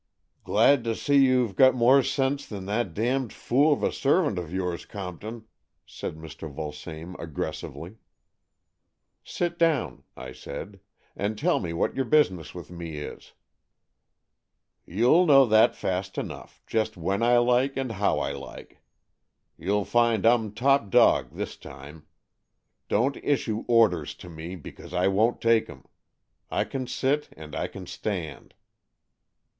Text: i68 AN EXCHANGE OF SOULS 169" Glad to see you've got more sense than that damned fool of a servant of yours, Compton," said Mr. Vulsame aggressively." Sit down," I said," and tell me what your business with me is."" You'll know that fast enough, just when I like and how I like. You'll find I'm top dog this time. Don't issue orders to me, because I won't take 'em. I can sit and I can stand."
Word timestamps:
i68 0.01 0.07
AN 0.07 0.09
EXCHANGE 0.17 0.87
OF 0.87 0.97
SOULS 0.97 1.07
169" 1.07 1.23
Glad 1.27 1.27
to 1.27 1.27
see 1.29 1.29
you've 1.29 1.55
got 1.55 1.75
more 1.75 2.01
sense 2.01 2.45
than 2.47 2.65
that 2.65 2.93
damned 2.95 3.31
fool 3.31 3.71
of 3.73 3.83
a 3.83 3.91
servant 3.91 4.39
of 4.39 4.51
yours, 4.51 4.83
Compton," 4.87 5.45
said 5.85 6.15
Mr. 6.15 6.51
Vulsame 6.51 7.13
aggressively." 7.19 7.97
Sit 9.23 9.59
down," 9.59 10.01
I 10.17 10.31
said," 10.31 10.79
and 11.15 11.37
tell 11.37 11.59
me 11.59 11.71
what 11.71 11.95
your 11.95 12.05
business 12.05 12.55
with 12.55 12.71
me 12.71 12.95
is."" 12.97 13.33
You'll 14.87 15.27
know 15.27 15.45
that 15.45 15.75
fast 15.75 16.17
enough, 16.17 16.63
just 16.65 16.97
when 16.97 17.21
I 17.21 17.37
like 17.37 17.77
and 17.77 17.91
how 17.91 18.17
I 18.17 18.31
like. 18.31 18.79
You'll 19.55 19.85
find 19.85 20.25
I'm 20.25 20.51
top 20.55 20.89
dog 20.89 21.33
this 21.33 21.55
time. 21.55 22.07
Don't 22.89 23.17
issue 23.17 23.65
orders 23.67 24.15
to 24.15 24.29
me, 24.31 24.55
because 24.55 24.95
I 24.95 25.09
won't 25.09 25.39
take 25.39 25.69
'em. 25.69 25.85
I 26.49 26.63
can 26.63 26.87
sit 26.87 27.29
and 27.37 27.55
I 27.55 27.67
can 27.67 27.85
stand." 27.85 28.55